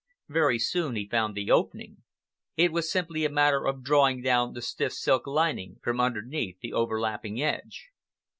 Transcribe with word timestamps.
Very 0.29 0.57
soon 0.57 0.95
he 0.95 1.07
found 1.07 1.35
the 1.35 1.51
opening—it 1.51 2.71
was 2.71 2.91
simply 2.91 3.23
a 3.23 3.29
matter 3.29 3.67
of 3.67 3.83
drawing 3.83 4.23
down 4.23 4.53
the 4.53 4.61
stiff 4.63 4.93
silk 4.93 5.27
lining 5.27 5.77
from 5.83 5.99
underneath 6.01 6.59
the 6.59 6.73
overlapping 6.73 7.39
edge. 7.39 7.89